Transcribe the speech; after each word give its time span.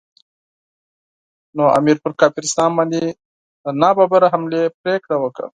نو 1.55 1.63
امیر 1.79 1.97
پر 2.03 2.11
کافرستان 2.21 2.69
باندې 2.77 3.01
د 3.63 3.65
ناڅاپي 3.81 4.27
حملې 4.33 4.63
پرېکړه 4.81 5.15
وکړه. 5.19 5.47